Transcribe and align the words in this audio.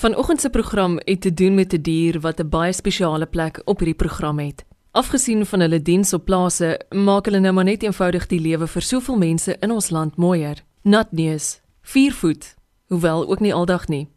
Vanoggend 0.00 0.40
se 0.40 0.50
program 0.50 0.98
het 1.04 1.20
te 1.20 1.34
doen 1.34 1.54
met 1.54 1.72
'n 1.72 1.80
die 1.80 1.80
dier 1.80 2.20
wat 2.20 2.40
'n 2.40 2.48
baie 2.48 2.72
spesiale 2.72 3.26
plek 3.26 3.62
op 3.64 3.78
hierdie 3.78 3.96
program 3.96 4.38
het. 4.38 4.64
Afgesien 4.90 5.46
van 5.46 5.60
hulle 5.60 5.82
diens 5.82 6.12
op 6.12 6.24
plase, 6.24 6.80
maak 6.88 7.24
hulle 7.24 7.38
nou 7.38 7.52
maar 7.52 7.64
net 7.64 7.82
eenvoudig 7.82 8.26
die 8.26 8.40
lewe 8.40 8.66
vir 8.66 8.82
soveel 8.82 9.16
mense 9.16 9.56
in 9.58 9.70
ons 9.70 9.90
land 9.90 10.16
mooier. 10.16 10.64
Natneus, 10.82 11.60
4 11.82 12.12
voet, 12.12 12.54
hoewel 12.86 13.28
ook 13.28 13.40
nie 13.40 13.54
aldag 13.54 13.88
nie. 13.88 14.08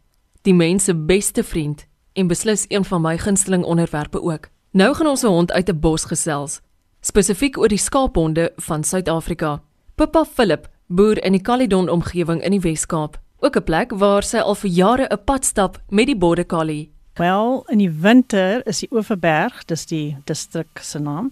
Die 0.42 0.54
mense 0.54 0.94
beste 0.94 1.42
vriend 1.42 1.86
en 2.12 2.26
beslis 2.26 2.64
een 2.68 2.84
van 2.84 3.00
my 3.00 3.18
gunsteling 3.18 3.64
onderwerpe 3.64 4.22
ook. 4.22 4.48
Nou 4.70 4.94
gaan 4.94 5.06
ons 5.06 5.22
'n 5.22 5.26
hond 5.26 5.52
uit 5.52 5.68
'n 5.68 5.80
bos 5.80 6.04
gesels, 6.04 6.60
spesifiek 7.00 7.58
oor 7.58 7.68
die 7.68 7.78
skaaphonde 7.78 8.52
van 8.56 8.84
Suid-Afrika. 8.84 9.62
Pippa 9.94 10.24
Philip 10.24 10.68
boer 10.86 11.24
in 11.24 11.32
die 11.32 11.42
Caledon 11.42 11.88
omgewing 11.88 12.42
in 12.42 12.50
die 12.50 12.60
Wes-Kaap, 12.60 13.22
ook 13.44 13.56
'n 13.56 13.62
plek 13.62 13.90
waar 13.92 14.22
sy 14.22 14.38
al 14.38 14.54
vir 14.54 14.70
jare 14.70 15.06
'n 15.10 15.24
pad 15.24 15.44
stap 15.44 15.80
met 15.88 16.06
die 16.06 16.16
Border 16.16 16.46
Collie. 16.46 16.90
Wel, 17.14 17.64
in 17.68 17.78
die 17.78 17.90
winter 17.90 18.66
is 18.66 18.78
die 18.78 18.88
Oeverberg, 18.90 19.64
dis 19.64 19.86
die 19.86 20.16
distrik 20.24 20.78
se 20.80 20.98
naam, 20.98 21.30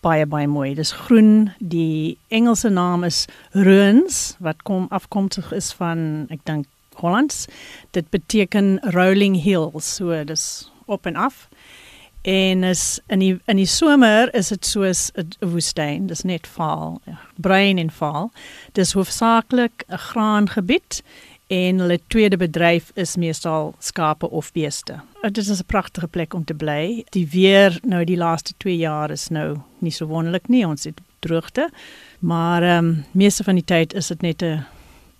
baie 0.00 0.26
baie 0.26 0.46
mooi. 0.46 0.74
Dis 0.74 0.92
groen. 0.92 1.52
Die 1.58 2.18
Engelse 2.28 2.68
naam 2.68 3.04
is 3.04 3.26
Ruins 3.50 4.36
wat 4.38 4.62
kom 4.62 4.86
afkomstig 4.88 5.52
is 5.52 5.72
van 5.72 6.26
ek 6.30 6.44
dink 6.44 6.66
Hollands. 6.94 7.46
Dit 7.90 8.10
beteken 8.10 8.78
rolling 8.80 9.42
hills, 9.42 9.94
so 9.94 10.24
dis 10.24 10.72
op 10.86 11.06
en 11.06 11.16
af. 11.16 11.48
En 12.22 12.64
is 12.64 13.00
in 13.06 13.18
die 13.18 13.40
in 13.44 13.56
die 13.56 13.66
somer 13.66 14.34
is 14.34 14.48
dit 14.48 14.66
soos 14.66 15.10
'n 15.14 15.28
woestyn, 15.40 16.06
dis 16.06 16.22
net 16.22 16.46
vaal, 16.46 17.00
ja, 17.04 17.18
bruin 17.36 17.78
en 17.78 17.90
vaal. 17.90 18.30
Dis 18.72 18.92
hoofsaaklik 18.92 19.84
'n 19.88 19.98
graangebied 19.98 21.02
en 21.48 21.78
hulle 21.78 22.00
tweede 22.06 22.36
bedryf 22.36 22.90
is 22.94 23.16
meestal 23.16 23.74
skape 23.78 24.30
of 24.30 24.52
beeste. 24.52 25.00
Dit 25.22 25.36
is 25.36 25.60
'n 25.60 25.66
pragtige 25.66 26.08
plek 26.08 26.34
om 26.34 26.44
te 26.44 26.54
bly. 26.54 27.04
Die 27.10 27.28
weer 27.28 27.78
nou 27.82 28.04
die 28.04 28.16
laaste 28.16 28.52
2 28.56 28.76
jaar 28.76 29.10
is 29.10 29.28
nou 29.28 29.56
nie 29.78 29.90
so 29.90 30.06
wonderlik 30.06 30.48
nie. 30.48 30.66
Ons 30.66 30.84
het 30.84 31.00
droogte, 31.18 31.70
maar 32.18 32.62
ehm 32.62 32.84
um, 32.84 33.04
meeste 33.10 33.44
van 33.44 33.54
die 33.54 33.64
tyd 33.64 33.94
is 33.94 34.06
dit 34.06 34.20
net 34.22 34.42
'n 34.42 34.64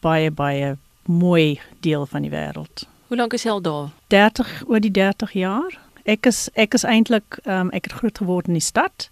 baie 0.00 0.30
baie 0.30 0.76
mooi 1.04 1.60
deel 1.80 2.06
van 2.06 2.22
die 2.22 2.30
wêreld. 2.30 2.86
Hoe 3.06 3.16
lank 3.16 3.32
is 3.32 3.42
jy 3.42 3.50
al 3.50 3.60
daar? 3.60 3.90
30 4.06 4.62
oor 4.66 4.80
die 4.80 4.90
30 4.90 5.32
jaar. 5.32 5.78
Ek 6.04 6.26
is 6.26 6.48
ek 6.54 6.74
is 6.74 6.84
eintlik 6.84 7.38
ehm 7.44 7.60
um, 7.60 7.70
ek 7.70 7.84
het 7.84 7.92
groot 7.92 8.18
geword 8.18 8.46
in 8.46 8.52
die 8.52 8.62
stad 8.62 9.08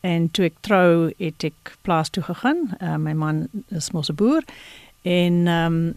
en 0.00 0.30
toe 0.30 0.44
ek 0.44 0.56
trou 0.60 1.12
het 1.18 1.44
ek 1.44 1.76
plaas 1.82 2.10
toe 2.10 2.22
gegaan. 2.22 2.76
Uh, 2.80 2.96
my 2.96 3.12
man 3.12 3.48
is 3.68 3.90
mos 3.90 4.10
'n 4.10 4.14
boer 4.14 4.42
en 5.02 5.46
ehm 5.46 5.74
um, 5.74 5.94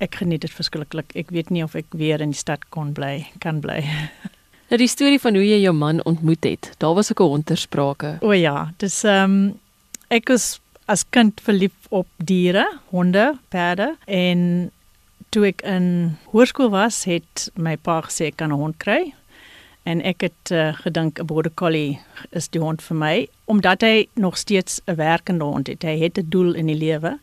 ek 0.00 0.20
geniet 0.22 0.40
dit 0.40 0.52
verskriklik. 0.52 1.12
Ek 1.14 1.30
weet 1.30 1.50
nie 1.50 1.64
of 1.64 1.76
ek 1.78 1.86
weer 1.96 2.20
in 2.20 2.32
die 2.34 2.38
stad 2.38 2.68
kon 2.74 2.94
bly, 2.96 3.26
kan 3.44 3.60
bly. 3.60 3.84
Nou 4.70 4.78
die 4.78 4.86
storie 4.86 5.18
van 5.18 5.34
hoe 5.34 5.42
jy 5.42 5.56
jou 5.64 5.72
man 5.74 5.98
ontmoet 6.06 6.46
het. 6.46 6.68
Daar 6.78 6.94
was 6.94 7.10
ook 7.10 7.20
'n 7.20 7.32
hondersprake. 7.32 8.18
O 8.22 8.30
ja, 8.32 8.70
dis 8.78 9.02
ehm 9.04 9.24
um, 9.24 9.58
ek 10.08 10.28
was 10.28 10.60
as 10.86 11.04
kind 11.10 11.40
verlief 11.42 11.74
op 11.88 12.06
diere, 12.16 12.78
honde, 12.90 13.38
perde 13.48 13.96
en 14.06 14.70
toe 15.28 15.46
ek 15.46 15.62
in 15.62 16.16
hoërskool 16.30 16.70
was, 16.70 17.04
het 17.04 17.50
my 17.54 17.76
pa 17.76 18.00
gesê 18.06 18.30
ek 18.30 18.36
kan 18.36 18.52
'n 18.52 18.62
hond 18.62 18.76
kry. 18.78 19.14
En 19.82 20.02
ek 20.02 20.20
het 20.20 20.50
uh, 20.52 20.74
gedink 20.74 21.18
'n 21.18 21.26
border 21.26 21.52
collie 21.54 21.98
is 22.30 22.48
die 22.48 22.60
hond 22.60 22.82
vir 22.82 22.96
my 22.96 23.28
omdat 23.44 23.80
hy 23.80 24.08
nog 24.14 24.36
steeds 24.36 24.80
'n 24.86 24.94
werkende 24.94 25.44
hond 25.44 25.66
het. 25.66 25.82
Hy 25.82 25.98
het 25.98 26.18
'n 26.18 26.28
doel 26.28 26.54
in 26.54 26.66
die 26.66 26.78
lewe 26.78 27.18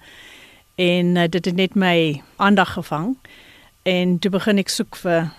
en 0.78 1.16
uh, 1.16 1.26
dit 1.26 1.46
het 1.46 1.56
net 1.56 1.76
my 1.76 2.22
aandag 2.36 2.74
gevang. 2.74 3.16
En 3.84 4.20
toe 4.20 4.32
begin 4.32 4.62
ek 4.62 4.70
soek 4.70 4.98
vir 5.02 5.32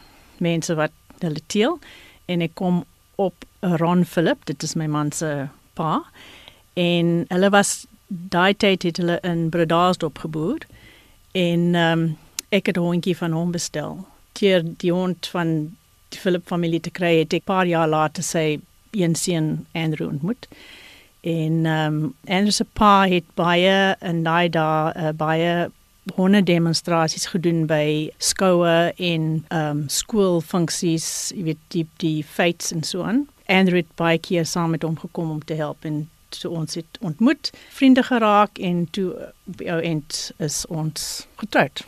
mense 0.42 0.74
wat 0.74 0.94
hulle 1.22 1.42
teel. 1.46 1.78
En 2.26 2.42
ek 2.42 2.56
kom 2.58 2.82
op 3.22 3.46
Ron 3.60 4.02
Philip 4.04 4.42
dit 4.50 4.62
is 4.66 4.74
my 4.74 4.88
man 4.90 5.12
se 5.14 5.46
pa. 5.78 6.02
En 6.74 7.22
hulle 7.30 7.50
was 7.54 7.86
daai 8.08 8.54
tyd 8.56 8.82
het 8.82 8.98
hulle 8.98 9.18
in 9.22 9.46
Bredasdorp 9.54 10.18
geboer. 10.24 10.66
En 11.38 11.74
um, 11.74 12.04
ek 12.50 12.72
het 12.72 12.76
'n 12.76 12.88
hondjie 12.90 13.16
van 13.16 13.32
hom 13.32 13.54
bestel. 13.54 14.06
Teer 14.32 14.62
die 14.64 14.92
hond 14.92 15.26
van 15.26 15.76
die 16.08 16.18
Philip 16.18 16.46
familie 16.46 16.80
te 16.80 16.90
kry 16.90 17.18
het 17.18 17.32
ek 17.32 17.44
paar 17.44 17.66
jaar 17.66 17.88
later 17.88 18.22
sê 18.22 18.60
een 18.90 19.14
seun 19.14 19.66
Andrew 19.72 20.08
ontmoet 20.08 20.48
en 21.20 21.66
ehm 21.66 21.94
um, 21.94 22.14
Andrew 22.26 22.52
se 22.52 22.64
pa 22.64 23.06
het 23.08 23.24
baie 23.34 23.96
in 24.00 24.22
daai 24.22 24.48
dae 24.48 24.92
uh, 24.96 25.12
baie 25.16 25.70
honde 26.16 26.42
demonstrasies 26.42 27.26
gedoen 27.26 27.66
by 27.66 28.10
skoue 28.18 28.92
en 28.96 29.24
ehm 29.48 29.70
um, 29.70 29.82
skoolfunksies, 29.88 31.32
jy 31.34 31.42
weet 31.50 31.64
die 31.74 31.86
die 31.96 32.22
fetes 32.24 32.72
en 32.72 32.82
so 32.82 33.02
aan. 33.02 33.26
Andrew 33.46 33.80
het 33.80 33.92
baie 33.96 34.18
keer 34.18 34.46
saam 34.46 34.70
met 34.70 34.82
hom 34.82 34.98
gekom 34.98 35.30
om 35.30 35.44
te 35.44 35.54
help 35.54 35.84
en 35.84 36.08
toe 36.28 36.50
ons 36.50 36.74
het 36.74 36.98
ontmoet, 37.00 37.50
vriende 37.72 38.02
geraak 38.02 38.58
en 38.58 38.84
toe 38.90 39.12
jou 39.56 39.78
uh, 39.80 39.90
end 39.90 40.32
is 40.38 40.66
ons 40.68 41.26
getroud. 41.40 41.84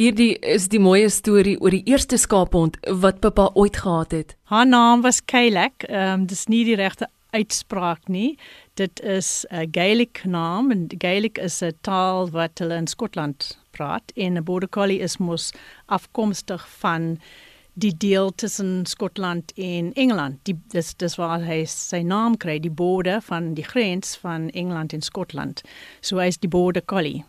Hierdie 0.00 0.38
is 0.40 0.70
die 0.72 0.80
mooie 0.80 1.10
storie 1.12 1.58
oor 1.60 1.74
die 1.74 1.84
eerste 1.84 2.16
skaaphond 2.16 2.78
wat 3.02 3.20
Pippa 3.20 3.50
ooit 3.54 3.76
gehad 3.76 4.14
het. 4.16 4.36
Haar 4.48 4.66
naam 4.66 5.02
was 5.04 5.20
Kaylek. 5.24 5.84
Ehm 5.88 6.22
um, 6.22 6.26
dis 6.26 6.46
nie 6.48 6.64
die 6.64 6.78
regte 6.80 7.08
uitspraak 7.32 8.08
nie. 8.08 8.38
Dit 8.74 9.00
is 9.00 9.44
'n 9.48 9.68
Gaelic 9.70 10.24
naam 10.24 10.70
en 10.70 10.86
Gaelic 10.98 11.38
is 11.38 11.60
'n 11.62 11.72
taal 11.80 12.30
wat 12.30 12.58
hulle 12.58 12.74
in 12.74 12.86
Skotland 12.86 13.58
praat 13.70 14.12
en 14.14 14.36
'n 14.36 14.44
border 14.44 14.68
collie 14.68 15.00
is 15.00 15.16
mos 15.16 15.52
afkomstig 15.86 16.68
van 16.68 17.20
die 17.72 17.96
deel 17.96 18.34
tussen 18.34 18.86
Skotland 18.86 19.52
en 19.54 19.92
Engeland. 19.92 20.38
Die 20.42 20.60
dis 20.68 20.94
dis 20.94 21.16
waar 21.16 21.40
hy 21.40 21.64
sy 21.64 22.00
naam 22.00 22.36
kry, 22.36 22.58
die 22.60 22.70
border 22.70 23.20
van 23.20 23.54
die 23.54 23.64
grens 23.64 24.16
van 24.16 24.50
Engeland 24.50 24.92
en 24.92 25.02
Skotland. 25.02 25.62
So 26.00 26.18
hy 26.18 26.26
is 26.26 26.38
die 26.38 26.48
border 26.48 26.84
collie. 26.84 27.24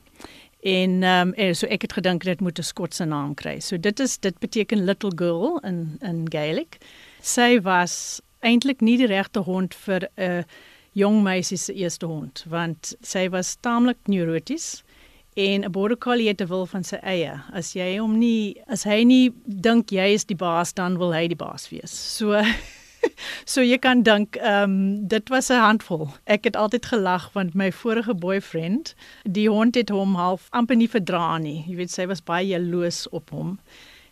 En 0.60 1.04
ehm 1.04 1.34
um, 1.38 1.54
so 1.54 1.68
ek 1.68 1.82
het 1.82 1.94
gedink 1.94 2.24
dit 2.24 2.40
moet 2.40 2.60
'n 2.60 2.64
Skotse 2.64 3.06
naam 3.06 3.34
kry. 3.34 3.60
So 3.60 3.78
dit 3.78 4.00
is 4.00 4.18
dit 4.18 4.40
beteken 4.40 4.86
little 4.86 5.12
girl 5.16 5.60
in 5.64 5.98
in 6.02 6.26
Gaelic. 6.32 6.78
Sy 7.22 7.62
was 7.62 8.22
eintlik 8.40 8.82
nie 8.82 8.98
die 8.98 9.08
regte 9.08 9.40
hond 9.40 9.76
vir 9.76 10.10
'n 10.16 10.24
uh, 10.24 10.44
jong 10.94 11.22
meisie 11.24 11.58
se 11.58 11.74
eerste 11.74 12.06
hond 12.06 12.46
want 12.50 12.94
sy 13.02 13.28
was 13.34 13.56
taamlik 13.66 13.98
neuroties 14.08 14.84
en 15.34 15.64
'n 15.64 15.72
border 15.72 15.98
collie 15.98 16.28
het 16.28 16.42
'n 16.42 16.48
wil 16.48 16.66
van 16.66 16.84
sy 16.84 16.96
eie. 16.96 17.42
As 17.54 17.74
jy 17.74 17.98
hom 17.98 18.18
nie 18.18 18.62
as 18.68 18.84
hy 18.84 19.04
nie 19.04 19.34
dink 19.46 19.90
jy 19.90 20.14
is 20.14 20.26
die 20.26 20.36
baas 20.36 20.74
dan 20.74 20.98
wil 20.98 21.14
hy 21.14 21.28
die 21.28 21.36
baas 21.36 21.70
wees. 21.70 21.92
So 22.18 22.44
so 23.46 23.62
jy 23.62 23.78
kan 23.78 24.04
dink 24.04 24.36
ehm 24.36 24.64
um, 24.64 25.08
dit 25.08 25.30
was 25.30 25.50
'n 25.50 25.60
handvol. 25.60 26.10
Ek 26.26 26.44
het 26.44 26.56
altyd 26.56 26.86
gelag 26.86 27.34
want 27.34 27.56
my 27.56 27.72
vorige 27.72 28.14
boyfriend, 28.14 28.96
die 29.24 29.50
hond 29.50 29.76
het 29.76 29.90
hom 29.90 30.16
half 30.16 30.48
amper 30.50 30.76
nie 30.76 30.90
verdra 30.90 31.38
nie. 31.38 31.66
Jy 31.68 31.76
weet 31.76 31.92
sy 31.92 32.06
was 32.08 32.24
baie 32.24 32.48
jaloes 32.48 33.10
op 33.10 33.30
hom. 33.30 33.60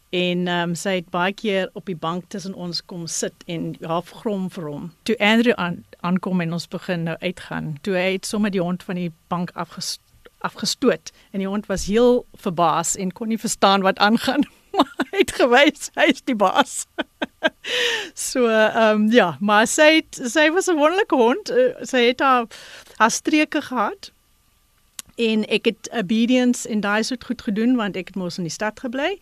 En 0.09 0.48
ehm 0.48 0.69
um, 0.69 0.75
sy 0.75 0.90
het 0.90 1.09
baie 1.09 1.34
keer 1.34 1.69
op 1.74 1.86
die 1.86 1.96
bank 1.96 2.24
tussen 2.28 2.53
ons 2.53 2.86
kom 2.86 3.08
sit 3.08 3.34
en 3.46 3.75
half 3.81 4.09
grom 4.09 4.50
vir 4.50 4.63
hom. 4.63 4.92
Toe 5.03 5.18
Andrew 5.19 5.53
aan 5.56 5.86
aankom 6.01 6.41
en 6.41 6.53
ons 6.53 6.67
begin 6.67 7.03
nou 7.03 7.17
uitgaan. 7.19 7.75
Toe 7.81 7.95
hy 7.95 8.12
het 8.12 8.25
sommer 8.25 8.51
die 8.51 8.62
hond 8.62 8.84
van 8.84 8.95
die 8.95 9.12
bank 9.28 9.51
afges 9.53 10.00
afgestoot 10.41 11.12
en 11.31 11.44
die 11.44 11.47
hond 11.47 11.67
was 11.69 11.85
heel 11.85 12.23
verbaas 12.41 12.95
en 12.97 13.12
kon 13.13 13.29
nie 13.29 13.38
verstaan 13.38 13.81
wat 13.81 14.00
aangaan. 14.00 14.47
Maar 14.72 15.07
hy 15.12 15.19
het 15.19 15.31
gewys 15.35 15.89
hy 16.00 16.06
is 16.13 16.22
die 16.23 16.35
baas. 16.35 16.85
so 18.29 18.47
ehm 18.47 19.01
um, 19.01 19.09
ja, 19.12 19.35
maar 19.39 19.67
sy 19.67 19.89
het, 19.97 20.19
sy 20.31 20.47
was 20.56 20.69
'n 20.72 20.79
wonderlike 20.79 21.16
hond. 21.16 21.51
Uh, 21.51 21.75
sy 21.84 22.06
het 22.07 22.23
haar 22.23 22.47
haar 22.97 23.12
streke 23.12 23.62
gehad. 23.62 24.12
En 25.16 25.44
ek 25.47 25.66
het 25.66 25.89
obedience 25.91 26.69
en 26.69 26.79
daai 26.79 27.03
soort 27.03 27.23
goed 27.23 27.41
gedoen 27.41 27.75
want 27.75 28.00
ek 28.00 28.07
het 28.07 28.16
mos 28.16 28.38
in 28.38 28.47
die 28.47 28.53
stad 28.53 28.79
gebly. 28.79 29.18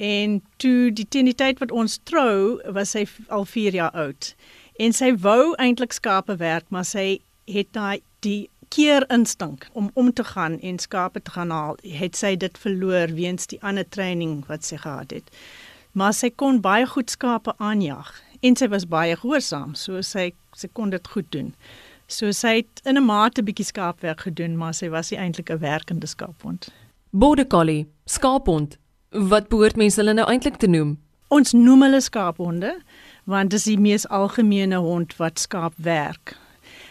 En 0.00 0.42
toe 0.56 0.92
die 0.92 1.06
teen 1.08 1.24
die 1.28 1.34
tyd 1.34 1.58
wat 1.58 1.70
ons 1.70 1.98
trou, 2.02 2.58
was 2.72 2.90
sy 2.96 3.06
al 3.28 3.44
4 3.44 3.74
jaar 3.76 3.90
oud. 3.92 4.34
En 4.80 4.94
sy 4.96 5.10
wou 5.20 5.52
eintlik 5.60 5.92
skape 5.92 6.38
werk, 6.40 6.64
maar 6.72 6.86
sy 6.88 7.20
het 7.50 7.68
daai 7.76 8.00
die 8.24 8.48
keer 8.72 9.04
instink 9.12 9.66
om 9.76 9.90
om 9.98 10.12
te 10.12 10.24
gaan 10.24 10.56
en 10.60 10.78
skape 10.78 11.22
te 11.22 11.34
gaan 11.34 11.52
haal. 11.52 11.76
Het 11.82 12.16
sy 12.16 12.34
dit 12.40 12.58
verloor 12.62 13.12
weens 13.18 13.50
die 13.50 13.60
ander 13.60 13.88
training 13.88 14.40
wat 14.48 14.64
sy 14.64 14.80
gehad 14.80 15.12
het. 15.12 15.30
Maar 15.92 16.14
sy 16.14 16.30
kon 16.30 16.62
baie 16.64 16.86
goed 16.86 17.10
skape 17.10 17.54
aanjag 17.58 18.14
en 18.40 18.56
sy 18.56 18.70
was 18.72 18.86
baie 18.88 19.16
gehoorsaam, 19.16 19.74
so 19.74 20.00
sy 20.06 20.30
sy 20.56 20.68
kon 20.72 20.90
dit 20.94 21.08
goed 21.12 21.28
doen. 21.34 21.54
So 22.08 22.32
sy 22.32 22.62
het 22.62 22.80
in 22.84 22.96
'n 22.96 23.04
mate 23.04 23.42
bietjie 23.42 23.66
skaapwerk 23.66 24.20
gedoen, 24.20 24.56
maar 24.56 24.74
sy 24.74 24.88
was 24.88 25.10
nie 25.10 25.18
eintlik 25.18 25.50
'n 25.50 25.58
werkende 25.58 26.06
skaaphond. 26.06 26.72
Border 27.10 27.46
collie, 27.46 27.86
skaaphond, 28.06 28.78
Wat 29.10 29.48
behoort 29.50 29.74
mense 29.74 29.98
hulle 29.98 30.12
nou 30.14 30.24
eintlik 30.30 30.60
te 30.62 30.68
noem? 30.70 30.92
Ons 31.34 31.50
noem 31.52 31.82
hulle 31.82 31.98
skaaphonde 32.02 32.76
want 33.24 33.50
dit 33.50 33.58
is 33.58 33.64
die 33.64 33.78
mees 33.78 34.08
algemene 34.08 34.76
hond 34.76 35.16
wat 35.16 35.38
skaap 35.38 35.72
werk. 35.76 36.36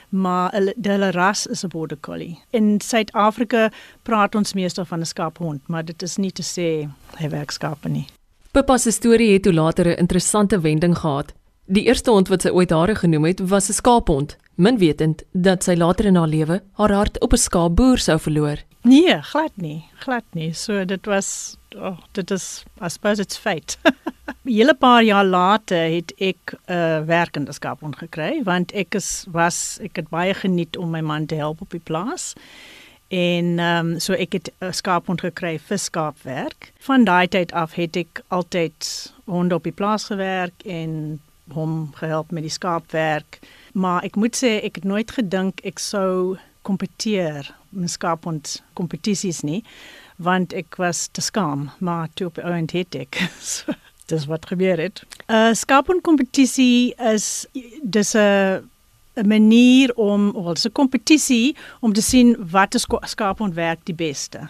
Maar 0.10 0.54
hulle 0.82 1.12
ras 1.12 1.48
is 1.48 1.64
'n 1.64 1.68
border 1.68 1.98
collie. 2.00 2.40
In 2.50 2.82
Suid-Afrika 2.82 3.72
praat 4.04 4.36
ons 4.36 4.54
meestal 4.54 4.86
van 4.86 5.00
'n 5.00 5.06
skaaphond, 5.06 5.68
maar 5.68 5.86
dit 5.86 6.02
is 6.02 6.18
nie 6.18 6.32
te 6.32 6.44
sê 6.44 6.90
hy 7.16 7.30
werk 7.30 7.52
skaape 7.52 7.90
nie. 7.90 8.08
Pippa 8.52 8.78
se 8.78 8.92
storie 8.92 9.34
het 9.34 9.44
toe 9.44 9.54
later 9.54 9.86
'n 9.86 10.00
interessante 10.00 10.60
wending 10.60 10.98
gehad. 10.98 11.34
Die 11.66 11.84
eerste 11.84 12.12
hond 12.12 12.28
wat 12.28 12.42
sy 12.42 12.50
ooit 12.50 12.70
hare 12.70 12.96
genoem 12.96 13.26
het, 13.26 13.40
was 13.40 13.70
'n 13.70 13.74
skaaphond, 13.74 14.38
min 14.60 14.78
wetend 14.78 15.24
dat 15.32 15.64
sy 15.64 15.78
later 15.80 16.10
in 16.10 16.18
haar 16.20 16.28
lewe 16.28 16.60
haar 16.80 16.94
hart 16.94 17.20
op 17.24 17.34
'n 17.34 17.38
skaapboer 17.48 17.98
sou 17.98 18.20
verloor. 18.20 18.58
Nee, 18.84 19.22
glad 19.22 19.52
nie, 19.56 19.86
glad 20.00 20.24
nie. 20.34 20.54
So 20.54 20.86
dit 20.86 21.06
was 21.06 21.58
oh, 21.76 21.98
dit 22.12 22.32
is 22.32 22.64
I 22.82 22.90
suppose 22.90 23.22
it's 23.22 23.38
fate. 23.38 23.78
'n 24.46 24.52
Hele 24.52 24.74
paar 24.74 25.04
jaar 25.04 25.26
later 25.26 25.92
het 25.96 26.14
ek 26.18 26.54
'n 26.54 26.74
uh, 26.74 27.06
werkende 27.06 27.52
skaaphond 27.52 27.96
gekry 27.96 28.44
want 28.44 28.72
ek 28.72 28.96
is 28.96 29.26
was 29.32 29.80
ek 29.82 29.96
het 29.96 30.10
baie 30.10 30.34
geniet 30.34 30.78
om 30.78 30.90
my 30.90 31.02
man 31.02 31.26
te 31.26 31.36
help 31.36 31.62
op 31.62 31.70
die 31.70 31.84
plaas. 31.84 32.34
En 33.08 33.60
ehm 33.60 33.86
um, 33.86 34.00
so 34.00 34.14
ek 34.14 34.34
het 34.34 34.52
'n 34.60 34.74
skaaphond 34.74 35.22
gekry 35.22 35.60
vir 35.60 35.78
skaapwerk. 35.78 36.72
Van 36.80 37.04
daai 37.04 37.28
tyd 37.28 37.52
af 37.52 37.74
het 37.74 37.96
ek 37.96 38.22
altyd 38.28 39.14
honde 39.26 39.56
op 39.56 39.64
die 39.64 39.72
plaas 39.72 40.04
gewerk 40.06 40.64
en 40.66 41.20
hom 41.54 41.92
gehelp 41.96 42.32
met 42.32 42.44
die 42.44 42.52
skaapwerk. 42.52 43.40
Maar 43.74 44.04
ek 44.04 44.16
moet 44.16 44.36
sê 44.36 44.60
ek 44.64 44.76
het 44.76 44.84
nooit 44.84 45.12
gedink 45.12 45.62
ek 45.64 45.80
sou 45.80 46.38
kompeteer 46.62 47.56
met 47.70 47.90
skaaphond 47.90 48.62
kompetisies 48.74 49.42
nie 49.42 49.64
want 50.20 50.54
ek 50.54 50.76
was 50.76 51.08
te 51.16 51.22
skaam 51.22 51.70
maar 51.80 52.10
toe 52.14 52.28
op 52.28 52.42
ouend 52.44 52.74
het 52.76 52.96
ek 52.96 53.22
so, 53.54 53.74
dis 54.10 54.26
wat 54.26 54.50
gebeur 54.50 54.82
het. 54.82 55.04
'n 55.30 55.34
uh, 55.34 55.54
Skaaphond 55.54 56.02
kompetisie 56.02 56.94
is 56.98 57.46
dis 57.84 58.16
'n 58.16 58.66
'n 59.20 59.28
manier 59.28 59.96
om 59.96 60.30
of 60.30 60.66
'n 60.66 60.72
kompetisie 60.72 61.56
om 61.80 61.94
te 61.94 62.02
sien 62.02 62.36
wat 62.52 62.76
'n 62.76 63.08
skaaphond 63.08 63.54
werk 63.54 63.80
die 63.84 63.96
beste. 63.96 64.50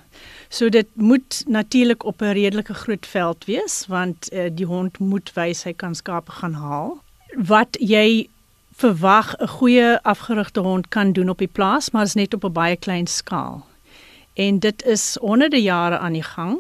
So 0.50 0.70
dit 0.70 0.88
moet 0.94 1.44
natuurlik 1.48 2.06
op 2.06 2.22
'n 2.22 2.34
redelike 2.34 2.74
groot 2.74 3.06
veld 3.06 3.46
wees 3.46 3.86
want 3.88 4.34
uh, 4.34 4.50
die 4.54 4.66
hond 4.66 5.00
moet 5.00 5.34
wys 5.34 5.64
hy 5.64 5.74
kan 5.74 5.96
skape 5.96 6.32
gaan 6.32 6.54
haal. 6.54 7.02
Wat 7.38 7.78
jy 7.80 8.30
verwag 8.74 9.36
'n 9.38 9.48
goeie 9.48 10.02
afgerigte 10.02 10.60
hond 10.60 10.88
kan 10.88 11.12
doen 11.12 11.30
op 11.30 11.38
die 11.38 11.48
plaas, 11.48 11.92
maar 11.92 12.04
is 12.04 12.14
net 12.14 12.34
op 12.34 12.44
'n 12.44 12.52
baie 12.52 12.76
klein 12.76 13.08
skaal. 13.08 13.66
En 14.34 14.60
dit 14.60 14.86
is 14.86 15.18
honderde 15.22 15.62
jare 15.62 15.98
aan 15.98 16.14
die 16.14 16.24
gang. 16.24 16.58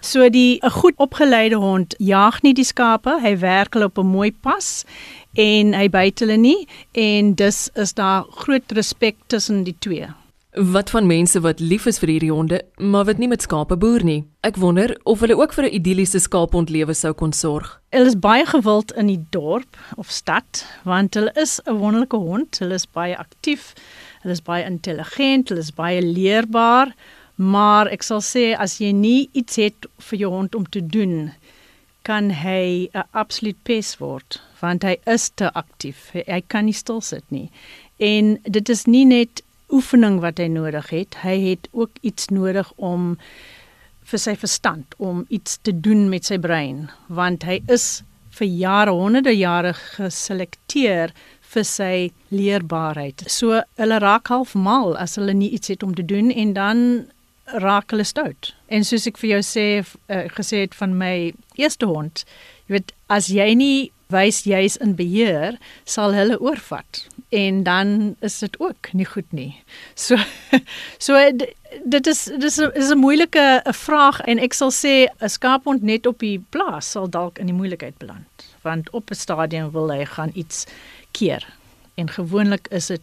So 0.00 0.30
die 0.30 0.58
'n 0.64 0.70
goed 0.70 0.94
opgeleide 0.96 1.56
hond 1.56 1.94
jaag 1.98 2.42
nie 2.42 2.54
die 2.54 2.64
skape, 2.64 3.20
hy 3.22 3.38
werk 3.38 3.72
hulle 3.72 3.84
op 3.84 3.98
'n 3.98 4.06
mooi 4.06 4.32
pas 4.32 4.84
en 5.34 5.74
hy 5.74 5.88
byt 5.88 6.18
hulle 6.18 6.36
nie 6.36 6.68
en 6.92 7.34
dus 7.34 7.68
is 7.74 7.94
daar 7.94 8.24
groot 8.30 8.72
respek 8.72 9.16
tussen 9.26 9.64
die 9.64 9.76
twee. 9.78 10.06
Wat 10.50 10.90
van 10.90 11.06
mense 11.06 11.40
wat 11.40 11.60
lief 11.60 11.84
is 11.86 12.00
vir 12.02 12.10
hierdie 12.10 12.32
honde, 12.34 12.56
maar 12.82 13.04
wat 13.06 13.20
nie 13.22 13.28
met 13.30 13.44
skape 13.44 13.76
boer 13.78 14.02
nie? 14.02 14.24
Ek 14.42 14.56
wonder 14.58 14.96
of 15.06 15.20
hulle 15.22 15.36
ook 15.38 15.52
vir 15.54 15.64
'n 15.68 15.74
idilliese 15.78 16.18
skaaphondlewe 16.18 16.94
sou 16.94 17.12
kon 17.14 17.32
sorg. 17.32 17.78
Hulle 17.94 18.06
is 18.06 18.18
baie 18.18 18.46
gewild 18.46 18.90
in 18.92 19.06
die 19.06 19.24
dorp 19.30 19.78
of 19.96 20.10
stad 20.10 20.66
want 20.82 21.14
hulle 21.14 21.30
is 21.36 21.60
'n 21.66 21.78
wonderlike 21.78 22.16
hond. 22.16 22.58
Hulle 22.58 22.74
is 22.74 22.86
baie 22.86 23.16
aktief. 23.16 23.74
Hulle 24.22 24.32
is 24.32 24.42
baie 24.42 24.64
intelligent, 24.64 25.48
hulle 25.48 25.60
is 25.60 25.70
baie 25.70 26.02
leerbaar, 26.02 26.94
maar 27.36 27.86
ek 27.86 28.02
sal 28.02 28.20
sê 28.20 28.58
as 28.58 28.78
jy 28.78 28.92
nie 28.92 29.28
iets 29.32 29.56
het 29.56 29.86
vir 29.98 30.18
jou 30.18 30.30
hond 30.30 30.54
om 30.54 30.64
te 30.68 30.86
doen, 30.86 31.32
kan 32.02 32.30
hy 32.30 32.90
'n 32.92 33.04
absoluut 33.12 33.62
pes 33.62 33.98
word 33.98 34.42
want 34.60 34.82
hy 34.82 34.96
is 35.06 35.28
te 35.28 35.52
aktief. 35.52 36.10
Hy 36.12 36.42
kan 36.48 36.64
nie 36.64 36.74
stil 36.74 37.00
sit 37.00 37.24
nie. 37.30 37.50
En 37.98 38.38
dit 38.42 38.68
is 38.68 38.86
nie 38.86 39.04
net 39.04 39.42
oefening 39.72 40.20
wat 40.24 40.38
hy 40.42 40.48
nodig 40.50 40.90
het, 40.90 41.20
hy 41.24 41.36
het 41.50 41.68
ook 41.72 42.00
iets 42.06 42.30
nodig 42.34 42.72
om 42.76 43.16
vir 44.10 44.18
sy 44.18 44.34
verstand 44.36 44.94
om 44.98 45.24
iets 45.28 45.58
te 45.62 45.72
doen 45.72 46.08
met 46.10 46.26
sy 46.26 46.38
brein 46.42 46.88
want 47.06 47.46
hy 47.46 47.60
is 47.70 48.02
vir 48.38 48.48
jare 48.48 48.94
honderde 48.94 49.34
jare 49.34 49.74
geselekteer 49.74 51.14
vir 51.50 51.66
sy 51.66 51.94
leerbaarheid. 52.30 53.24
So 53.26 53.62
hulle 53.80 53.98
raak 54.02 54.30
half 54.30 54.54
mal 54.54 54.94
as 54.98 55.16
hulle 55.18 55.34
nie 55.34 55.50
iets 55.56 55.72
het 55.72 55.82
om 55.82 55.94
te 55.94 56.06
doen 56.06 56.30
en 56.30 56.54
dan 56.54 56.82
raak 57.64 57.90
hulle 57.90 58.06
stout. 58.06 58.52
En 58.70 58.86
soos 58.86 59.08
ek 59.10 59.18
vir 59.18 59.34
jou 59.34 59.40
sê 59.46 59.66
uh, 59.82 60.26
gesê 60.36 60.64
het 60.64 60.76
van 60.78 60.94
my 60.98 61.32
eerste 61.58 61.88
hond, 61.90 62.22
jy 62.68 62.78
weet 62.78 62.94
as 63.10 63.30
jy 63.34 63.50
nie 63.58 63.90
wys 64.10 64.42
jy's 64.44 64.76
in 64.76 64.94
beheer, 64.98 65.58
sal 65.84 66.14
hulle 66.14 66.38
oorvat 66.40 67.06
en 67.30 67.62
dan 67.62 68.16
is 68.26 68.38
dit 68.38 68.56
ook 68.60 68.90
nie 68.92 69.06
goed 69.06 69.32
nie. 69.32 69.54
So 69.94 70.18
so 71.06 71.18
dit 71.84 72.06
is 72.06 72.24
dis 72.42 72.58
is 72.58 72.90
'n 72.90 72.98
moeilike 72.98 73.62
'n 73.64 73.72
vraag 73.72 74.20
en 74.20 74.38
ek 74.38 74.54
sal 74.54 74.70
sê 74.70 75.06
'n 75.06 75.28
skaaphond 75.28 75.82
net 75.82 76.06
op 76.06 76.18
die 76.18 76.38
plaas 76.50 76.90
sal 76.90 77.08
dalk 77.08 77.38
in 77.38 77.46
die 77.46 77.54
moeilikheid 77.54 77.98
beland 77.98 78.26
want 78.62 78.90
op 78.90 79.10
'n 79.10 79.14
stadium 79.14 79.70
wil 79.70 79.90
hy 79.92 80.04
gaan 80.04 80.30
iets 80.34 80.66
keer. 81.12 81.46
En 81.94 82.08
gewoonlik 82.08 82.68
is 82.70 82.86
dit 82.86 83.02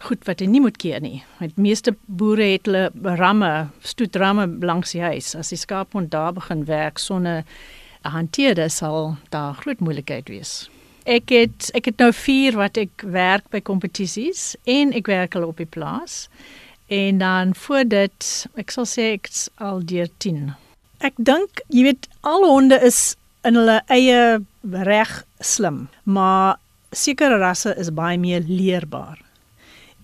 goed 0.00 0.24
wat 0.24 0.40
jy 0.40 0.46
nie 0.46 0.60
moet 0.60 0.76
keer 0.76 1.00
nie. 1.00 1.22
Met 1.38 1.56
meeste 1.56 1.94
boere 2.06 2.42
het 2.42 2.66
hulle 2.66 2.90
ramme, 3.20 3.68
stoetramme 3.80 4.46
langs 4.64 4.92
die 4.92 5.02
huis. 5.02 5.34
As 5.34 5.48
die 5.52 5.60
skaaphond 5.60 6.10
daar 6.10 6.32
begin 6.32 6.64
werk 6.64 6.98
sonder 6.98 7.44
'n 8.04 8.10
hanteerder 8.10 8.70
sal 8.70 9.16
daar 9.28 9.54
groot 9.54 9.80
moeilikheid 9.80 10.28
wees. 10.28 10.70
Ek 11.04 11.28
het 11.28 11.70
ek 11.74 11.84
het 11.84 11.98
nou 11.98 12.12
4 12.12 12.56
wat 12.56 12.76
ek 12.76 13.02
werk 13.02 13.48
by 13.50 13.60
kompetisies 13.60 14.56
en 14.64 14.92
ek 14.92 15.06
werk 15.06 15.34
al 15.34 15.46
op 15.48 15.56
die 15.56 15.66
plaas. 15.66 16.28
En 16.86 17.18
dan 17.18 17.54
voor 17.54 17.84
dit, 17.84 18.46
ek 18.56 18.70
sal 18.70 18.84
sê 18.84 19.12
ek's 19.14 19.48
al 19.56 19.84
deur 19.84 20.08
10. 20.18 20.54
Ek 21.00 21.14
dink, 21.16 21.62
jy 21.68 21.82
weet, 21.82 22.08
al 22.20 22.44
honde 22.44 22.80
is 22.82 23.16
in 23.44 23.54
hulle 23.54 23.80
eie 23.86 24.40
reg 24.70 25.24
slim, 25.40 25.88
maar 26.04 26.58
sekere 26.92 27.38
rasse 27.38 27.74
is 27.78 27.92
baie 27.94 28.18
meer 28.18 28.42
leerbaar 28.46 29.18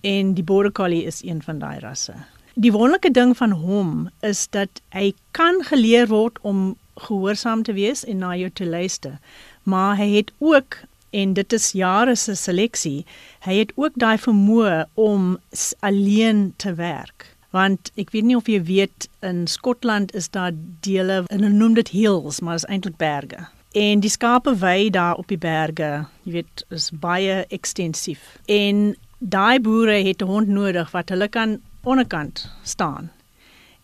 en 0.07 0.33
die 0.37 0.43
border 0.43 0.71
collie 0.71 1.03
is 1.05 1.21
een 1.23 1.41
van 1.43 1.59
daai 1.59 1.79
rasse. 1.79 2.15
Die 2.55 2.71
wonderlike 2.71 3.11
ding 3.11 3.35
van 3.37 3.51
hom 3.51 4.07
is 4.25 4.47
dat 4.55 4.81
hy 4.95 5.11
kan 5.37 5.59
geleer 5.67 6.07
word 6.09 6.39
om 6.41 6.75
gehoorsaam 6.97 7.63
te 7.63 7.73
wees 7.73 8.03
en 8.05 8.17
na 8.17 8.35
jou 8.35 8.49
te 8.49 8.65
luister. 8.65 9.17
Maar 9.63 9.97
hy 9.97 10.09
het 10.15 10.31
ook 10.37 10.77
en 11.09 11.33
dit 11.33 11.53
is 11.53 11.71
jare 11.71 12.15
se 12.15 12.35
seleksie, 12.35 13.05
hy 13.47 13.59
het 13.61 13.71
ook 13.75 13.95
daai 13.95 14.17
vermoë 14.17 14.85
om 14.93 15.37
alleen 15.79 16.53
te 16.57 16.73
werk. 16.73 17.29
Want 17.55 17.91
ek 17.95 18.11
weet 18.11 18.27
nie 18.27 18.37
of 18.37 18.49
jy 18.51 18.59
weet 18.67 19.07
in 19.25 19.45
Skotland 19.47 20.13
is 20.15 20.29
daar 20.29 20.51
dele 20.85 21.23
en 21.27 21.39
hulle 21.39 21.53
noem 21.55 21.77
dit 21.79 21.89
hills, 21.95 22.41
maar 22.41 22.59
dit 22.59 22.65
is 22.65 22.69
eintlik 22.69 22.97
berge. 22.99 23.47
En 23.77 24.01
die 24.03 24.11
skape 24.11 24.55
wy 24.59 24.89
daar 24.89 25.15
op 25.15 25.27
die 25.31 25.39
berge, 25.39 26.07
jy 26.25 26.39
weet, 26.39 26.65
is 26.73 26.89
baie 26.91 27.43
ekstensief. 27.53 28.35
En 28.45 28.95
daai 29.19 29.59
boere 29.59 30.03
het 30.03 30.21
'n 30.21 30.27
hond 30.27 30.47
nodig 30.47 30.91
wat 30.91 31.09
hulle 31.09 31.27
kan 31.27 31.59
onderkant 31.83 32.51
staan 32.63 33.11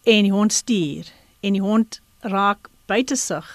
en 0.03 0.23
die 0.23 0.31
hond 0.31 0.53
stuur 0.53 1.07
en 1.39 1.55
die 1.55 1.61
hond 1.61 2.01
raak 2.19 2.67
buite 2.93 3.19
sig 3.19 3.53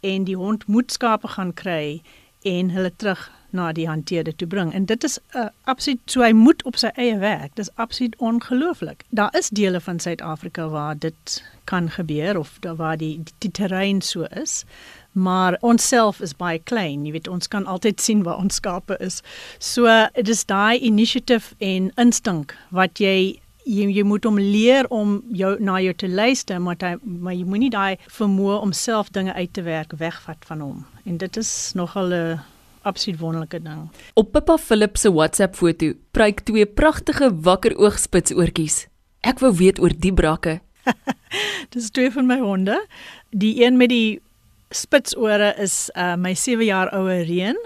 en 0.00 0.26
die 0.28 0.36
hond 0.36 0.66
moet 0.66 0.92
skape 0.92 1.34
gaan 1.36 1.54
kry 1.64 2.02
en 2.48 2.74
hulle 2.74 2.92
terug 2.96 3.30
na 3.52 3.68
die 3.76 3.86
hanteerde 3.88 4.32
toe 4.36 4.48
bring 4.48 4.72
en 4.74 4.84
dit 4.90 5.04
is 5.04 5.18
'n 5.18 5.38
uh, 5.38 5.48
absoluut 5.64 6.00
so 6.14 6.22
hy 6.22 6.32
moet 6.32 6.62
op 6.64 6.76
sy 6.76 6.90
eie 6.96 7.18
werk 7.18 7.56
dis 7.60 7.74
absoluut 7.84 8.16
ongelooflik 8.16 9.04
daar 9.10 9.36
is 9.38 9.48
dele 9.48 9.80
van 9.80 10.00
Suid-Afrika 10.00 10.68
waar 10.68 10.98
dit 10.98 11.44
kan 11.64 11.90
gebeur 11.90 12.38
of 12.38 12.56
daar 12.60 12.76
waar 12.76 12.96
die 12.96 13.16
die, 13.24 13.34
die 13.38 13.50
terrein 13.50 14.00
so 14.00 14.24
is 14.44 14.64
maar 15.12 15.56
ons 15.60 15.88
self 15.88 16.20
is 16.20 16.34
baie 16.36 16.58
klein. 16.58 17.04
Jy 17.06 17.12
weet 17.16 17.28
ons 17.28 17.48
kan 17.48 17.66
altyd 17.68 18.00
sien 18.00 18.22
waar 18.24 18.40
ons 18.40 18.56
skape 18.60 18.96
is. 19.00 19.20
So 19.58 19.88
dit 20.16 20.28
is 20.28 20.44
daai 20.48 20.80
initiative 20.80 21.54
en 21.60 21.90
instink 22.00 22.56
wat 22.70 23.00
jy 23.02 23.38
jy, 23.64 23.88
jy 23.90 24.04
moet 24.06 24.24
hom 24.24 24.38
leer 24.38 24.88
om 24.90 25.18
jou 25.32 25.52
na 25.62 25.78
jou 25.82 25.94
te 25.94 26.08
luister, 26.08 26.60
maar 26.62 26.78
hy, 26.80 26.94
maar 27.02 27.36
jy 27.36 27.44
moenie 27.48 27.70
daai 27.72 27.98
vermoë 28.12 28.60
om 28.62 28.72
self 28.76 29.12
dinge 29.14 29.34
uit 29.34 29.52
te 29.52 29.64
werk 29.66 29.94
wegvat 30.00 30.48
van 30.48 30.64
hom. 30.64 30.80
En 31.06 31.18
dit 31.18 31.36
is 31.36 31.72
nogal 31.74 32.12
'n 32.12 32.40
absoluut 32.82 33.18
wonderlike 33.18 33.62
ding. 33.62 33.90
Op 34.14 34.32
Pippa 34.32 34.56
Philip 34.58 34.96
se 34.96 35.12
WhatsApp 35.12 35.54
foto 35.54 35.92
pryk 36.10 36.40
twee 36.40 36.66
pragtige 36.66 37.30
wakker 37.40 37.76
oogspitsoortjies. 37.78 38.86
Ek 39.20 39.38
wou 39.38 39.52
weet 39.54 39.78
oor 39.78 39.92
die 39.96 40.12
brakke. 40.12 40.60
Dis 41.72 41.90
twee 41.90 42.10
van 42.10 42.26
my 42.26 42.38
honde. 42.38 42.86
Die 43.30 43.64
een 43.64 43.76
met 43.76 43.88
die 43.88 44.20
spitsore 44.70 45.54
is 45.58 45.90
uh, 45.94 46.16
my 46.16 46.34
7 46.34 46.64
jaar 46.64 46.90
ouer 46.96 47.24
reën 47.28 47.58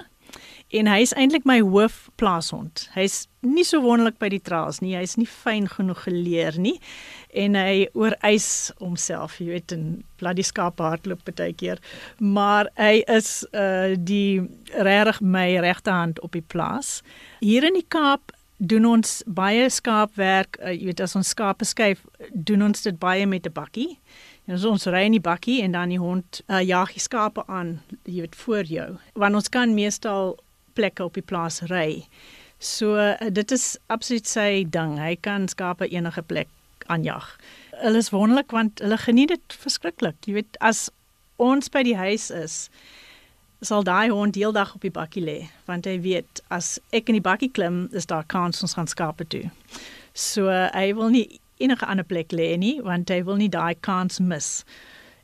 en 0.75 0.89
hy 0.91 0.99
is 1.05 1.15
eintlik 1.15 1.47
my 1.47 1.61
hoofplaashond. 1.63 2.89
Hy's 2.97 3.27
nie 3.47 3.65
so 3.67 3.83
wonderlik 3.85 4.19
by 4.23 4.31
die 4.33 4.43
traals 4.43 4.81
nie. 4.83 4.97
Hy's 4.99 5.15
nie 5.19 5.29
fyn 5.31 5.69
genoeg 5.71 6.03
geleer 6.09 6.59
nie 6.59 6.77
en 7.37 7.55
hy 7.59 7.87
ooreis 7.95 8.73
homself, 8.81 9.37
jy 9.39 9.51
weet, 9.51 9.75
in 9.75 9.87
bloody 10.19 10.43
skaap 10.47 10.81
hardloop 10.81 11.23
baie 11.29 11.53
keer. 11.53 11.83
Maar 12.19 12.71
hy 12.81 13.05
is 13.13 13.45
uh 13.53 13.95
die 13.97 14.43
regtig 14.73 15.21
my 15.21 15.49
regterhand 15.63 16.23
op 16.25 16.33
die 16.33 16.45
plaas. 16.45 17.03
Hier 17.45 17.67
in 17.67 17.77
die 17.77 17.87
Kaap 17.87 18.33
doen 18.57 18.87
ons 18.89 19.21
baie 19.27 19.69
skaapwerk. 19.71 20.57
Uh, 20.63 20.73
jy 20.73 20.89
weet 20.91 21.03
as 21.05 21.15
ons 21.19 21.35
skape 21.35 21.67
skuif, 21.69 22.01
doen 22.33 22.65
ons 22.71 22.83
dit 22.83 22.99
baie 22.99 23.27
met 23.29 23.47
'n 23.47 23.53
bakkie 23.53 23.99
En 24.47 24.55
ons 24.71 24.87
ry 24.95 25.03
in 25.09 25.17
die 25.17 25.23
bakkie 25.23 25.59
en 25.65 25.75
dan 25.75 25.91
die 25.91 25.99
hond 25.99 26.41
uh, 26.47 26.61
jag 26.63 26.93
die 26.95 27.03
skape 27.03 27.43
aan, 27.51 27.81
jy 28.07 28.23
weet 28.23 28.37
voor 28.45 28.69
jou. 28.71 28.91
Want 29.19 29.35
ons 29.35 29.51
kan 29.51 29.75
meestal 29.75 30.37
plekke 30.77 31.05
op 31.05 31.17
die 31.19 31.25
plaas 31.25 31.63
ry. 31.73 32.05
So 32.59 32.97
uh, 32.97 33.17
dit 33.33 33.53
is 33.53 33.77
absoluut 33.93 34.29
sy 34.29 34.65
ding. 34.73 34.97
Hy 35.01 35.17
kan 35.21 35.49
skape 35.49 35.89
enige 35.93 36.23
plek 36.23 36.53
aanjag. 36.93 37.27
Hulle 37.83 38.01
is 38.01 38.13
wonderlik 38.15 38.55
want 38.55 38.81
hulle 38.85 38.99
geniet 39.01 39.35
dit 39.35 39.59
verskriklik. 39.61 40.17
Jy 40.25 40.39
weet 40.41 40.61
as 40.65 40.87
ons 41.43 41.69
by 41.73 41.83
die 41.85 41.97
huis 41.99 42.31
is, 42.33 42.67
sal 43.65 43.85
daai 43.85 44.13
hond 44.13 44.37
heeldag 44.37 44.75
op 44.77 44.85
die 44.85 44.93
bakkie 44.93 45.25
lê 45.25 45.37
want 45.69 45.89
hy 45.89 45.97
weet 46.05 46.43
as 46.53 46.77
ek 46.97 47.11
in 47.11 47.19
die 47.19 47.25
bakkie 47.25 47.51
klim, 47.53 47.87
is 47.97 48.09
daar 48.09 48.25
kans 48.29 48.63
ons 48.65 48.77
gaan 48.77 48.89
skape 48.89 49.27
toe. 49.33 49.47
So 50.13 50.49
uh, 50.53 50.69
hy 50.77 50.93
wil 50.97 51.13
nie 51.13 51.27
enige 51.61 51.89
ander 51.89 52.05
plek 52.05 52.33
lê 52.37 52.53
nie 52.61 52.77
want 52.85 53.11
hy 53.13 53.23
wil 53.25 53.41
nie 53.41 53.53
daai 53.53 53.75
kans 53.81 54.21
mis. 54.21 54.65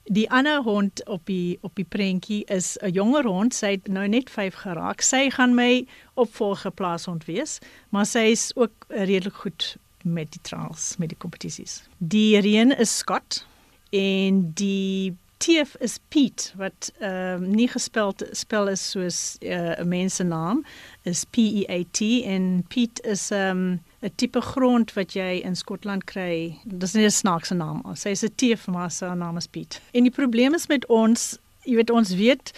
Die 0.04 0.30
ander 0.30 0.62
hond 0.62 1.04
op 1.06 1.26
die 1.26 1.58
op 1.62 1.76
die 1.78 1.84
prentjie 1.84 2.44
is 2.44 2.76
'n 2.82 2.90
jonger 2.90 3.26
hond, 3.26 3.54
sy 3.54 3.70
het 3.70 3.86
nou 3.86 4.08
net 4.08 4.30
5 4.30 4.54
geraak. 4.54 5.00
Sy 5.00 5.30
gaan 5.30 5.54
my 5.54 5.86
opvolger 6.14 6.70
plaashond 6.70 7.24
wees, 7.24 7.58
maar 7.88 8.06
sy 8.06 8.18
is 8.32 8.52
ook 8.56 8.84
redelik 8.88 9.34
goed 9.34 9.76
met 10.02 10.30
die 10.30 10.40
trials, 10.42 10.96
met 10.98 11.08
die 11.08 11.18
kompetisies. 11.18 11.82
Die 11.98 12.40
reën 12.40 12.78
is 12.78 12.98
Scott 12.98 13.46
en 13.90 14.50
die 14.54 15.16
teef 15.42 15.74
is 15.82 15.98
Piet 16.12 16.52
wat 16.60 16.90
ehm 17.00 17.42
um, 17.42 17.46
nie 17.50 17.68
gespel 17.70 18.14
spel 18.38 18.68
is 18.70 18.82
soos 18.90 19.18
eh, 19.40 19.74
'n 19.74 19.82
uh, 19.82 19.86
mens 19.94 20.14
se 20.14 20.24
naam 20.24 20.64
is 21.02 21.24
P 21.24 21.36
E 21.38 21.64
A 21.68 21.78
T 21.90 22.22
en 22.34 22.64
Piet 22.68 23.00
is 23.04 23.30
ehm 23.30 23.50
um, 23.50 23.80
'n 24.02 24.12
tipe 24.16 24.40
grond 24.40 24.92
wat 24.94 25.14
jy 25.14 25.40
in 25.44 25.56
Skotland 25.56 26.04
kry. 26.04 26.58
Dis 26.64 26.94
nie 26.94 27.04
'n 27.04 27.10
snaakse 27.10 27.54
naam. 27.54 27.82
Sy 27.94 28.08
is 28.08 28.24
'n 28.24 28.34
teef 28.36 28.66
maar 28.66 28.90
sy 28.90 29.06
naam 29.14 29.36
is 29.36 29.46
Piet. 29.46 29.80
En 29.92 30.02
die 30.02 30.14
probleem 30.20 30.54
is 30.54 30.66
met 30.66 30.86
ons, 30.86 31.38
jy 31.64 31.74
weet 31.74 31.90
ons 31.90 32.14
weet 32.14 32.52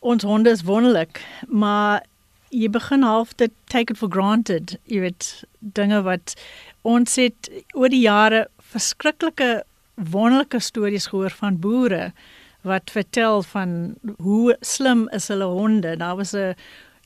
ons 0.00 0.22
honde 0.22 0.50
is 0.50 0.62
wonderlik, 0.62 1.22
maar 1.48 2.02
jy 2.50 2.68
begin 2.70 3.02
half 3.02 3.34
dit 3.36 3.52
take 3.64 3.92
it 3.92 3.98
for 3.98 4.08
granted. 4.10 4.76
Jy 4.84 5.00
weet 5.00 5.44
dinge 5.58 6.02
wat 6.02 6.34
ons 6.82 7.16
het 7.16 7.50
oor 7.72 7.88
die 7.88 8.04
jare 8.04 8.48
verskriklike 8.58 9.64
wonderlike 9.94 10.58
stories 10.58 11.06
gehoor 11.06 11.30
van 11.30 11.58
boere 11.58 12.12
wat 12.64 12.90
vertel 12.90 13.42
van 13.42 13.94
hoe 14.16 14.56
slim 14.60 15.08
is 15.08 15.28
hulle 15.28 15.44
honde. 15.44 15.96
Daar 15.96 16.16
was 16.16 16.32
'n 16.32 16.54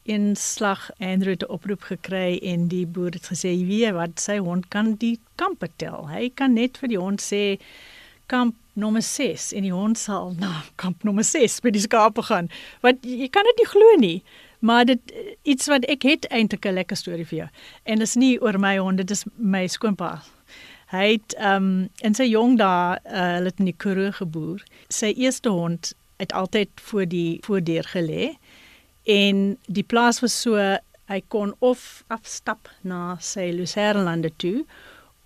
in 0.02 0.36
slag 0.36 0.90
Andrew 0.98 1.30
het 1.30 1.42
'n 1.42 1.52
oproep 1.52 1.82
gekry 1.82 2.38
en 2.42 2.68
die 2.68 2.86
boer 2.86 3.10
het 3.10 3.28
gesê 3.32 3.66
wie 3.66 3.92
wat 3.92 4.20
sy 4.20 4.38
hond 4.38 4.68
kan 4.68 4.94
die 4.94 5.18
kamp 5.34 5.64
tel. 5.76 6.08
Hy 6.08 6.30
kan 6.34 6.52
net 6.52 6.78
vir 6.78 6.88
die 6.88 6.98
hond 6.98 7.20
sê 7.20 7.60
kamp 8.26 8.54
nommer 8.72 9.02
6 9.02 9.52
en 9.52 9.62
die 9.62 9.72
hond 9.72 9.98
sal 9.98 10.34
na 10.38 10.62
kamp 10.76 11.02
nommer 11.02 11.24
6 11.24 11.60
by 11.60 11.70
die 11.70 11.80
skape 11.80 12.22
gaan. 12.22 12.48
Want 12.80 12.98
jy 13.02 13.28
kan 13.28 13.44
dit 13.44 13.56
nie 13.56 13.66
glo 13.66 13.96
nie. 13.98 14.22
Maar 14.58 14.84
dit 14.84 15.00
iets 15.42 15.66
wat 15.66 15.84
ek 15.84 16.02
het 16.02 16.26
eintlik 16.30 16.66
'n 16.66 16.74
lekker 16.74 16.96
storie 16.96 17.26
vir 17.26 17.38
jou. 17.38 17.48
En 17.82 17.98
dit 17.98 18.08
is 18.08 18.16
nie 18.16 18.40
oor 18.40 18.58
my 18.58 18.78
hond, 18.78 18.96
dit 18.96 19.10
is 19.10 19.24
my 19.36 19.66
skoonpa. 19.66 20.22
Hy 20.88 21.06
het 21.18 21.34
um 21.44 21.88
in 22.00 22.14
sy 22.16 22.30
jong 22.30 22.56
dae 22.60 22.96
uh, 22.96 23.24
hulle 23.36 23.50
het 23.50 23.58
in 23.60 23.68
die 23.68 23.76
Karoo 23.76 24.12
geboer. 24.16 24.62
Sy 24.88 25.12
eerste 25.20 25.52
hond 25.52 25.92
het 26.16 26.32
altyd 26.32 26.70
voor 26.88 27.06
die 27.06 27.40
voordeur 27.44 27.88
gelê 27.92 28.30
en 29.08 29.58
die 29.66 29.84
plaas 29.84 30.22
was 30.24 30.36
so 30.42 30.56
hy 31.08 31.20
kon 31.32 31.54
of 31.64 32.04
afstap 32.12 32.68
na 32.84 33.16
sy 33.20 33.50
Luserlande 33.52 34.32
toe 34.40 34.64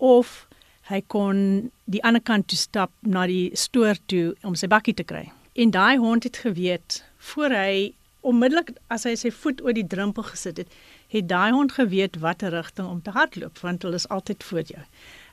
of 0.03 0.43
hy 0.91 0.99
kon 1.07 1.39
die 1.87 2.03
ander 2.03 2.23
kant 2.23 2.49
toe 2.51 2.59
stap 2.59 2.91
na 3.07 3.25
die 3.27 3.51
stoor 3.55 3.99
toe 4.11 4.33
om 4.43 4.55
sy 4.59 4.67
bakkie 4.67 4.95
te 4.99 5.07
kry. 5.07 5.29
En 5.55 5.71
daai 5.71 5.97
hond 6.01 6.27
het 6.27 6.43
geweet 6.43 7.01
voor 7.31 7.55
hy 7.55 7.75
onmiddellik 8.23 8.71
as 8.91 9.03
hy 9.07 9.15
sy 9.19 9.31
voet 9.35 9.61
oor 9.63 9.75
die 9.75 9.87
drempel 9.87 10.25
gesit 10.27 10.59
het, 10.63 10.71
het 11.11 11.27
daai 11.27 11.51
hond 11.55 11.75
geweet 11.75 12.19
watter 12.23 12.51
rigting 12.55 12.87
om 12.87 13.01
te 13.03 13.15
hardloop 13.15 13.59
want 13.63 13.83
hulle 13.83 13.99
is 13.99 14.09
altyd 14.11 14.43
voor 14.43 14.67
jou. 14.75 14.83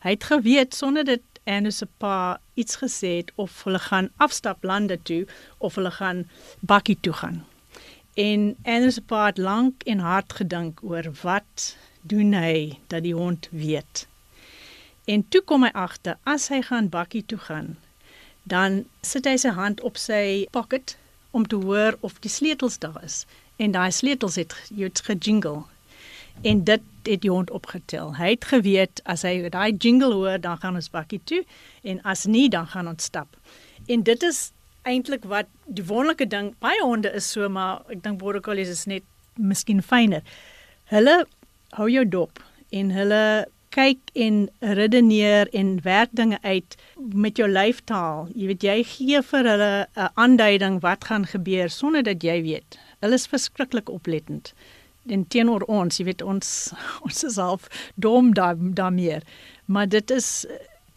Hy 0.00 0.14
het 0.16 0.24
geweet 0.24 0.74
sonder 0.74 1.04
dit 1.04 1.22
en 1.44 1.72
se 1.72 1.86
pa 2.00 2.40
iets 2.54 2.76
gesê 2.80 3.16
het 3.20 3.32
of 3.34 3.64
hulle 3.64 3.78
gaan 3.78 4.08
afstap 4.16 4.64
lande 4.64 4.96
toe 5.02 5.26
of 5.58 5.74
hulle 5.74 5.90
gaan 5.90 6.28
bakkie 6.60 6.98
toe 7.00 7.12
gaan. 7.12 7.44
En 8.14 8.56
Anders 8.62 8.98
het 9.08 9.38
lank 9.38 9.82
en 9.82 9.98
hard 9.98 10.32
gedink 10.32 10.80
oor 10.82 11.12
wat 11.22 11.76
doen 12.00 12.32
hy 12.32 12.78
dat 12.86 13.02
die 13.02 13.14
hond 13.14 13.48
weet. 13.50 14.06
En 15.04 15.28
toe 15.28 15.42
kom 15.42 15.62
hy 15.62 15.70
agter 15.72 16.16
as 16.22 16.48
hy 16.48 16.62
gaan 16.62 16.88
bakkie 16.88 17.24
toe 17.26 17.38
gaan, 17.38 17.76
dan 18.42 18.84
sit 19.02 19.26
hy 19.28 19.36
sy 19.36 19.52
hand 19.56 19.80
op 19.80 19.96
sy 20.00 20.46
pocket 20.50 20.96
om 21.30 21.46
te 21.46 21.56
hoor 21.56 21.96
of 22.00 22.18
die 22.24 22.30
sleutels 22.30 22.78
daar 22.78 23.02
is. 23.04 23.24
En 23.56 23.76
daai 23.76 23.90
sleutels 23.92 24.34
het 24.40 24.54
het 24.76 25.00
gejingle. 25.04 25.64
En 26.42 26.64
dit 26.64 26.80
het 27.02 27.20
die 27.20 27.30
hond 27.30 27.50
opgetel. 27.50 28.14
Hy 28.16 28.30
het 28.34 28.44
geweet 28.44 29.02
as 29.04 29.22
hy 29.28 29.48
daai 29.52 29.76
jingle 29.76 30.12
hoor, 30.14 30.38
dan 30.40 30.56
gaan 30.60 30.78
ons 30.78 30.90
bakkie 30.92 31.20
toe 31.24 31.42
en 31.82 32.00
as 32.08 32.24
nie, 32.24 32.48
dan 32.48 32.66
gaan 32.66 32.88
ons 32.88 33.04
stap. 33.04 33.36
En 33.88 34.02
dit 34.02 34.22
is 34.22 34.50
eintlik 34.88 35.24
wat 35.28 35.48
die 35.68 35.84
wonderlike 35.84 36.26
ding 36.26 36.54
baie 36.64 36.80
honde 36.80 37.12
is 37.12 37.28
so 37.28 37.48
maar 37.52 37.82
ek 37.92 38.00
dink 38.04 38.20
border 38.22 38.40
collies 38.40 38.72
is 38.72 38.86
net 38.88 39.04
miskien 39.36 39.82
fyner. 39.84 40.24
Hulle 40.92 41.24
hou 41.76 41.88
jou 41.92 42.06
dop 42.08 42.40
en 42.72 42.92
hulle 42.94 43.22
kyk 43.70 44.10
en 44.18 44.48
redeneer 44.60 45.48
en 45.54 45.76
werk 45.84 46.10
dinge 46.18 46.38
uit 46.42 46.76
met 46.96 47.38
jou 47.38 47.46
lyftaal. 47.48 48.26
Jy 48.34 48.48
weet 48.50 48.66
jy 48.66 48.76
gee 48.94 49.22
vir 49.22 49.50
hulle 49.52 49.86
'n 49.94 50.08
aanduiding 50.14 50.80
wat 50.80 51.04
gaan 51.04 51.26
gebeur 51.26 51.68
sonder 51.70 52.02
dat 52.02 52.22
jy 52.22 52.42
weet. 52.42 52.78
Hulle 53.00 53.14
is 53.14 53.28
verskriklik 53.28 53.88
oplettend. 53.88 54.52
En 55.08 55.26
teenoor 55.28 55.62
ons, 55.68 55.96
jy 55.98 56.04
weet 56.04 56.22
ons 56.22 56.72
ons 57.06 57.24
is 57.24 57.36
half 57.36 57.68
dom 57.94 58.34
daarmee. 58.34 59.20
Maar 59.66 59.88
dit 59.88 60.10
is 60.10 60.46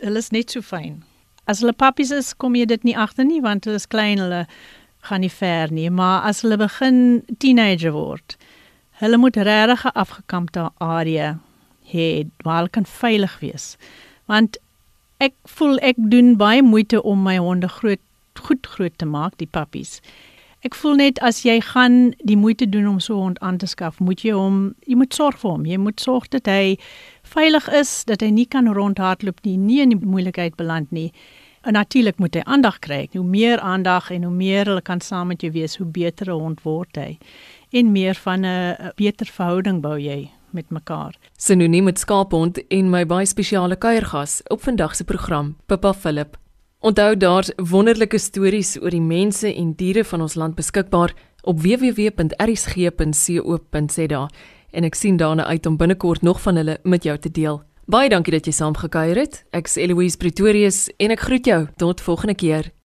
hulle 0.04 0.20
is 0.20 0.32
net 0.32 0.52
so 0.52 0.62
fyn 0.62 1.04
as 1.46 1.60
hulle 1.60 1.76
pappies 1.76 2.12
is, 2.16 2.32
kom 2.34 2.56
jy 2.56 2.66
dit 2.70 2.86
nie 2.88 2.96
agter 2.96 3.28
nie 3.28 3.42
want 3.44 3.68
hulle 3.68 3.80
is 3.82 3.90
klein, 3.90 4.22
hulle 4.22 4.46
gaan 5.10 5.24
nie 5.24 5.32
ver 5.32 5.72
nie, 5.76 5.90
maar 5.92 6.24
as 6.30 6.44
hulle 6.46 6.58
begin 6.62 7.24
teenager 7.44 7.92
word, 7.96 8.38
hulle 9.02 9.20
moet 9.20 9.38
regtig 9.38 9.84
'n 9.86 9.98
afgekampte 10.04 10.70
area 10.80 11.40
hê 11.92 12.30
waar 12.44 12.64
hulle 12.64 12.76
kan 12.78 12.86
veilig 12.86 13.40
wees. 13.42 13.78
Want 14.28 14.58
ek 15.20 15.34
voel 15.46 15.78
ek 15.82 15.96
doen 15.98 16.38
baie 16.38 16.64
moeite 16.64 17.04
om 17.04 17.24
my 17.24 17.38
honde 17.38 17.68
groot 17.68 18.00
goed 18.40 18.66
groot 18.68 18.98
te 18.98 19.06
maak, 19.06 19.38
die 19.38 19.48
pappies. 19.48 20.02
Ek 20.64 20.78
voel 20.80 20.96
net 20.96 21.18
as 21.20 21.42
jy 21.44 21.58
gaan 21.60 22.14
die 22.24 22.38
moeite 22.40 22.64
doen 22.72 22.86
om 22.88 23.00
so 23.04 23.18
'n 23.18 23.22
hond 23.22 23.40
aan 23.40 23.58
te 23.58 23.68
skaf, 23.68 24.00
moet 24.00 24.22
jy 24.24 24.32
hom 24.32 24.76
jy 24.88 24.96
moet 24.96 25.14
sorg 25.14 25.38
vir 25.40 25.52
hom. 25.52 25.66
Jy 25.66 25.78
moet 25.78 26.00
sorg 26.00 26.30
dat 26.30 26.46
hy 26.46 26.78
veilig 27.24 27.68
is, 27.68 28.04
dat 28.06 28.22
hy 28.22 28.30
nie 28.30 28.46
kan 28.46 28.68
rondhardloop 28.68 29.44
nie, 29.44 29.58
nie 29.58 29.82
in 29.82 29.90
die 29.90 30.00
moeilikheid 30.00 30.56
beland 30.56 30.92
nie. 30.92 31.12
En 31.64 31.74
natuurlik 31.74 32.18
moet 32.18 32.36
hy 32.36 32.42
aandag 32.46 32.80
kry. 32.80 33.10
Hoe 33.12 33.24
meer 33.24 33.60
aandag 33.60 34.12
en 34.12 34.24
hoe 34.24 34.34
meer 34.34 34.66
hulle 34.66 34.82
kan 34.82 35.02
saam 35.02 35.28
met 35.28 35.42
jou 35.42 35.52
wees, 35.52 35.78
hoe 35.78 35.88
beter 35.88 36.28
'n 36.32 36.40
hond 36.40 36.64
word 36.64 36.96
hy. 36.96 37.18
En 37.72 37.92
meer 37.92 38.16
van 38.16 38.46
'n 38.46 38.92
beter 38.96 39.26
verhouding 39.26 39.82
bou 39.82 40.00
jy 40.00 40.30
met 40.52 40.70
mekaar. 40.70 41.16
Sinoniem 41.38 41.84
met 41.84 42.00
skaaphond 42.00 42.68
en 42.68 42.90
my 42.90 43.06
baie 43.06 43.26
spesiale 43.26 43.76
kuiergas 43.76 44.42
op 44.48 44.62
vandag 44.62 44.96
se 44.96 45.04
program, 45.04 45.56
Pippa 45.66 45.94
Philip. 45.94 46.43
Onthou 46.84 47.18
daar's 47.18 47.48
wonderlike 47.56 48.18
stories 48.20 48.74
oor 48.82 48.92
die 48.92 49.00
mense 49.02 49.48
en 49.48 49.70
diere 49.80 50.04
van 50.04 50.22
ons 50.26 50.34
land 50.36 50.52
beskikbaar 50.58 51.14
op 51.48 51.62
www.rsg.co.za 51.64 52.12
en 54.74 54.84
ek 54.84 54.96
sien 55.00 55.16
daarna 55.16 55.46
uit 55.48 55.64
om 55.66 55.78
binnekort 55.80 56.22
nog 56.28 56.42
van 56.44 56.60
hulle 56.60 56.76
met 56.84 57.04
jou 57.08 57.16
te 57.18 57.32
deel. 57.32 57.64
Baie 57.88 58.12
dankie 58.12 58.36
dat 58.36 58.44
jy 58.52 58.54
saamgekuier 58.60 59.16
het. 59.16 59.48
Ek's 59.56 59.80
Eloise 59.80 60.20
Pretorius 60.20 60.92
en 61.00 61.16
ek 61.16 61.24
groet 61.24 61.48
jou 61.48 61.68
tot 61.80 62.04
volgende 62.04 62.36
keer. 62.36 62.68